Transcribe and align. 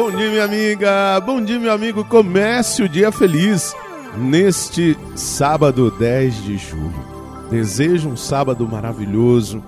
Bom 0.00 0.10
dia, 0.10 0.30
minha 0.30 0.44
amiga. 0.44 1.20
Bom 1.20 1.44
dia, 1.44 1.60
meu 1.60 1.70
amigo. 1.70 2.02
Comece 2.06 2.82
o 2.82 2.88
dia 2.88 3.12
feliz 3.12 3.76
neste 4.16 4.96
sábado 5.14 5.90
10 5.90 6.42
de 6.42 6.56
julho. 6.56 7.04
Desejo 7.50 8.08
um 8.08 8.16
sábado 8.16 8.66
maravilhoso. 8.66 9.62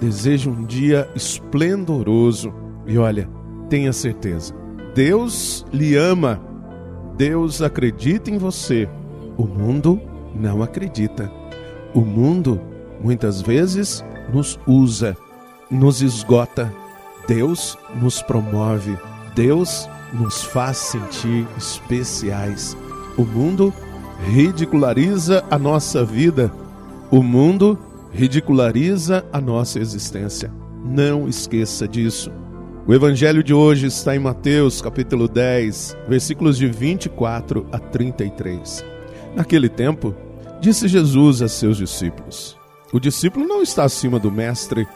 Desejo 0.00 0.50
um 0.52 0.64
dia 0.64 1.06
esplendoroso. 1.14 2.50
E 2.86 2.96
olha, 2.96 3.28
tenha 3.68 3.92
certeza, 3.92 4.54
Deus 4.94 5.66
lhe 5.70 5.94
ama. 5.96 6.40
Deus 7.18 7.60
acredita 7.60 8.30
em 8.30 8.38
você. 8.38 8.88
O 9.36 9.44
mundo 9.44 10.00
não 10.34 10.62
acredita. 10.62 11.30
O 11.92 12.00
mundo 12.00 12.58
muitas 13.02 13.42
vezes 13.42 14.02
nos 14.32 14.58
usa, 14.66 15.14
nos 15.70 16.00
esgota. 16.00 16.72
Deus 17.28 17.76
nos 18.00 18.22
promove. 18.22 18.96
Deus 19.34 19.88
nos 20.12 20.44
faz 20.44 20.76
sentir 20.76 21.46
especiais. 21.58 22.76
O 23.16 23.24
mundo 23.24 23.74
ridiculariza 24.26 25.44
a 25.50 25.58
nossa 25.58 26.04
vida. 26.04 26.52
O 27.10 27.22
mundo 27.22 27.78
ridiculariza 28.12 29.24
a 29.32 29.40
nossa 29.40 29.80
existência. 29.80 30.52
Não 30.84 31.28
esqueça 31.28 31.88
disso. 31.88 32.30
O 32.86 32.94
evangelho 32.94 33.42
de 33.42 33.52
hoje 33.52 33.86
está 33.86 34.14
em 34.14 34.18
Mateus, 34.18 34.80
capítulo 34.80 35.26
10, 35.26 35.96
versículos 36.06 36.56
de 36.56 36.68
24 36.68 37.66
a 37.72 37.78
33. 37.78 38.84
Naquele 39.34 39.68
tempo, 39.68 40.14
disse 40.60 40.86
Jesus 40.86 41.42
a 41.42 41.48
seus 41.48 41.78
discípulos: 41.78 42.56
O 42.92 43.00
discípulo 43.00 43.46
não 43.48 43.62
está 43.62 43.84
acima 43.84 44.18
do 44.18 44.30
mestre, 44.30 44.86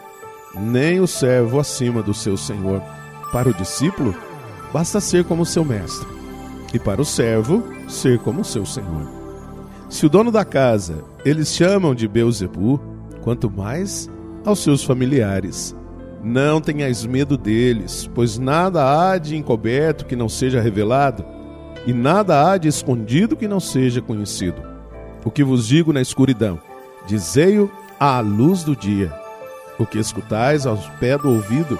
nem 0.55 0.99
o 0.99 1.07
servo 1.07 1.59
acima 1.59 2.01
do 2.01 2.13
seu 2.13 2.37
senhor. 2.37 2.81
Para 3.31 3.49
o 3.49 3.53
discípulo, 3.53 4.15
basta 4.73 4.99
ser 4.99 5.23
como 5.23 5.45
seu 5.45 5.63
mestre, 5.63 6.07
e 6.73 6.79
para 6.79 7.01
o 7.01 7.05
servo, 7.05 7.63
ser 7.87 8.19
como 8.19 8.43
seu 8.43 8.65
senhor. 8.65 9.07
Se 9.89 10.05
o 10.05 10.09
dono 10.09 10.31
da 10.31 10.45
casa 10.45 11.03
eles 11.25 11.53
chamam 11.53 11.93
de 11.93 12.07
Beuzebu, 12.07 12.79
quanto 13.21 13.49
mais 13.49 14.09
aos 14.45 14.59
seus 14.59 14.83
familiares. 14.83 15.75
Não 16.23 16.59
tenhais 16.59 17.05
medo 17.05 17.37
deles, 17.37 18.09
pois 18.13 18.37
nada 18.37 18.83
há 18.83 19.17
de 19.17 19.35
encoberto 19.35 20.05
que 20.05 20.15
não 20.15 20.27
seja 20.27 20.61
revelado, 20.61 21.23
e 21.85 21.93
nada 21.93 22.49
há 22.49 22.57
de 22.57 22.67
escondido 22.67 23.37
que 23.37 23.47
não 23.47 23.59
seja 23.59 24.01
conhecido. 24.01 24.61
O 25.23 25.31
que 25.31 25.43
vos 25.43 25.67
digo 25.67 25.93
na 25.93 26.01
escuridão, 26.01 26.59
dizei-o 27.05 27.71
à 27.99 28.19
luz 28.19 28.63
do 28.63 28.75
dia. 28.75 29.13
O 29.77 29.85
que 29.85 29.97
escutais 29.97 30.65
ao 30.65 30.77
pé 30.99 31.17
do 31.17 31.29
ouvido, 31.29 31.79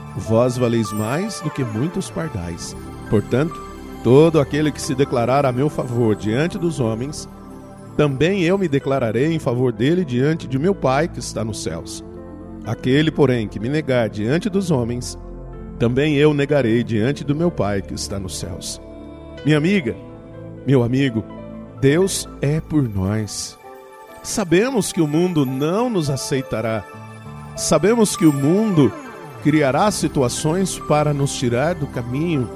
vós 0.15 0.57
valeis 0.57 0.91
mais 0.91 1.39
do 1.41 1.49
que 1.49 1.63
muitos 1.63 2.09
pardais. 2.09 2.75
Portanto, 3.09 3.71
Todo 4.03 4.39
aquele 4.39 4.71
que 4.71 4.81
se 4.81 4.95
declarar 4.95 5.45
a 5.45 5.51
meu 5.51 5.69
favor 5.69 6.15
diante 6.15 6.57
dos 6.57 6.79
homens, 6.79 7.29
também 7.95 8.41
eu 8.41 8.57
me 8.57 8.67
declararei 8.67 9.31
em 9.31 9.37
favor 9.37 9.71
dele 9.71 10.03
diante 10.03 10.47
de 10.47 10.57
meu 10.57 10.73
Pai 10.73 11.07
que 11.07 11.19
está 11.19 11.43
nos 11.43 11.61
céus. 11.61 12.03
Aquele, 12.65 13.11
porém, 13.11 13.47
que 13.47 13.59
me 13.59 13.69
negar 13.69 14.09
diante 14.09 14.49
dos 14.49 14.71
homens, 14.71 15.19
também 15.77 16.15
eu 16.15 16.33
negarei 16.33 16.83
diante 16.83 17.23
do 17.23 17.35
meu 17.35 17.51
Pai 17.51 17.81
que 17.83 17.93
está 17.93 18.19
nos 18.19 18.39
céus. 18.39 18.81
Minha 19.45 19.57
amiga, 19.57 19.95
meu 20.65 20.81
amigo, 20.81 21.23
Deus 21.79 22.27
é 22.41 22.59
por 22.59 22.81
nós. 22.89 23.57
Sabemos 24.23 24.91
que 24.91 25.01
o 25.01 25.07
mundo 25.07 25.45
não 25.45 25.91
nos 25.91 26.09
aceitará. 26.09 26.83
Sabemos 27.55 28.15
que 28.15 28.25
o 28.25 28.33
mundo 28.33 28.91
criará 29.43 29.89
situações 29.91 30.79
para 30.79 31.13
nos 31.13 31.33
tirar 31.35 31.75
do 31.75 31.87
caminho. 31.87 32.49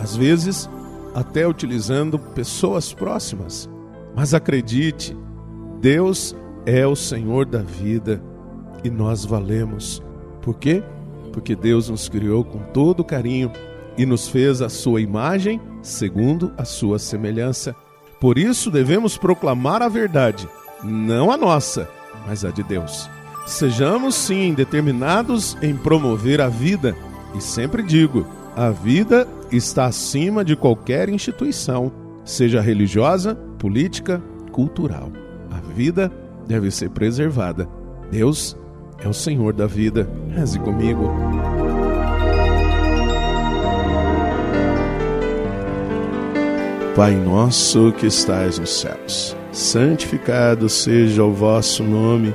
Às 0.00 0.16
vezes, 0.16 0.68
até 1.14 1.46
utilizando 1.46 2.18
pessoas 2.18 2.92
próximas. 2.92 3.68
Mas 4.14 4.34
acredite, 4.34 5.16
Deus 5.80 6.34
é 6.66 6.86
o 6.86 6.94
Senhor 6.94 7.46
da 7.46 7.62
vida 7.62 8.22
e 8.84 8.90
nós 8.90 9.24
valemos. 9.24 10.02
Por 10.42 10.58
quê? 10.58 10.82
Porque 11.32 11.54
Deus 11.54 11.88
nos 11.88 12.08
criou 12.08 12.44
com 12.44 12.58
todo 12.72 13.04
carinho 13.04 13.50
e 13.96 14.06
nos 14.06 14.28
fez 14.28 14.62
a 14.62 14.68
sua 14.68 15.00
imagem 15.00 15.60
segundo 15.82 16.52
a 16.56 16.64
sua 16.64 16.98
semelhança. 16.98 17.74
Por 18.20 18.38
isso 18.38 18.70
devemos 18.70 19.16
proclamar 19.16 19.82
a 19.82 19.88
verdade, 19.88 20.48
não 20.82 21.30
a 21.30 21.36
nossa, 21.36 21.88
mas 22.26 22.44
a 22.44 22.50
de 22.50 22.62
Deus. 22.62 23.08
Sejamos 23.48 24.14
sim 24.14 24.52
determinados 24.52 25.56
em 25.62 25.74
promover 25.74 26.38
a 26.38 26.50
vida, 26.50 26.94
e 27.34 27.40
sempre 27.40 27.82
digo: 27.82 28.26
a 28.54 28.68
vida 28.68 29.26
está 29.50 29.86
acima 29.86 30.44
de 30.44 30.54
qualquer 30.54 31.08
instituição, 31.08 31.90
seja 32.26 32.60
religiosa, 32.60 33.34
política, 33.58 34.22
cultural. 34.52 35.10
A 35.50 35.60
vida 35.72 36.12
deve 36.46 36.70
ser 36.70 36.90
preservada. 36.90 37.66
Deus 38.10 38.54
é 38.98 39.08
o 39.08 39.14
Senhor 39.14 39.54
da 39.54 39.66
vida. 39.66 40.06
Reze 40.30 40.58
comigo. 40.58 41.10
Pai 46.94 47.14
nosso 47.14 47.92
que 47.92 48.08
estais 48.08 48.58
nos 48.58 48.78
céus, 48.78 49.34
santificado 49.50 50.68
seja 50.68 51.24
o 51.24 51.32
vosso 51.32 51.82
nome. 51.82 52.34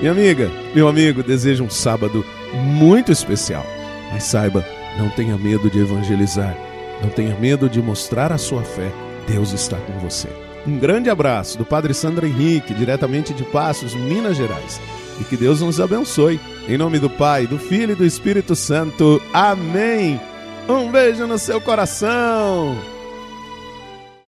Minha 0.00 0.12
amiga, 0.12 0.50
meu 0.74 0.88
amigo, 0.88 1.22
desejo 1.22 1.62
um 1.62 1.68
sábado 1.68 2.24
muito 2.54 3.12
especial. 3.12 3.66
Mas 4.10 4.24
saiba, 4.24 4.64
não 4.98 5.10
tenha 5.10 5.36
medo 5.36 5.70
de 5.70 5.78
evangelizar, 5.78 6.56
não 7.02 7.10
tenha 7.10 7.36
medo 7.38 7.68
de 7.68 7.82
mostrar 7.82 8.32
a 8.32 8.38
sua 8.38 8.62
fé. 8.62 8.90
Deus 9.28 9.52
está 9.52 9.76
com 9.76 9.98
você. 9.98 10.28
Um 10.66 10.78
grande 10.78 11.10
abraço 11.10 11.58
do 11.58 11.66
Padre 11.66 11.92
Sandro 11.92 12.26
Henrique, 12.26 12.72
diretamente 12.72 13.34
de 13.34 13.44
Passos, 13.44 13.94
Minas 13.94 14.38
Gerais. 14.38 14.80
E 15.20 15.24
que 15.24 15.36
Deus 15.36 15.60
nos 15.60 15.78
abençoe. 15.78 16.40
Em 16.66 16.78
nome 16.78 16.98
do 16.98 17.10
Pai, 17.10 17.46
do 17.46 17.58
Filho 17.58 17.92
e 17.92 17.96
do 17.96 18.04
Espírito 18.04 18.56
Santo. 18.56 19.20
Amém. 19.34 20.18
Um 20.66 20.90
beijo 20.90 21.26
no 21.26 21.38
seu 21.38 21.60
coração. 21.60 22.74